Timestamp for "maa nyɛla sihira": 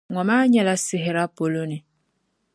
0.29-1.23